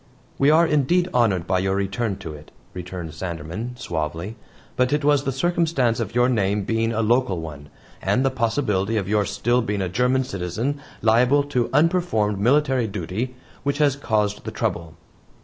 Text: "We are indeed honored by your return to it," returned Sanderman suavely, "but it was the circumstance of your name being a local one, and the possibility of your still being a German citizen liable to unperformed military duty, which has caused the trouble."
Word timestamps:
"We 0.39 0.49
are 0.49 0.65
indeed 0.65 1.09
honored 1.13 1.45
by 1.45 1.59
your 1.59 1.75
return 1.75 2.15
to 2.25 2.33
it," 2.33 2.49
returned 2.73 3.11
Sanderman 3.13 3.77
suavely, 3.77 4.35
"but 4.75 4.91
it 4.91 5.05
was 5.05 5.25
the 5.25 5.31
circumstance 5.31 5.99
of 5.99 6.15
your 6.15 6.27
name 6.27 6.63
being 6.63 6.91
a 6.91 7.03
local 7.03 7.39
one, 7.39 7.69
and 8.01 8.25
the 8.25 8.31
possibility 8.31 8.97
of 8.97 9.07
your 9.07 9.25
still 9.25 9.61
being 9.61 9.83
a 9.83 9.87
German 9.89 10.23
citizen 10.23 10.81
liable 11.03 11.43
to 11.43 11.69
unperformed 11.71 12.39
military 12.39 12.87
duty, 12.87 13.35
which 13.61 13.77
has 13.77 13.95
caused 13.95 14.43
the 14.43 14.49
trouble." 14.49 14.95